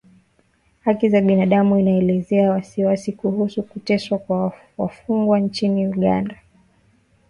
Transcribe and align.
Haki 0.85 1.09
za 1.09 1.21
binadamu 1.21 1.79
inaelezea 1.79 2.51
wasiwasi 2.51 3.11
kuhusu 3.11 3.63
kuteswa 3.63 4.17
kwa 4.19 4.53
wafungwa 4.77 5.39
nchini 5.39 5.87
Uganda 5.87 6.35